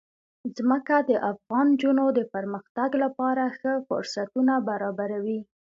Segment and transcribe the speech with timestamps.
[0.57, 5.39] ځمکه د افغان نجونو د پرمختګ لپاره ښه فرصتونه برابروي.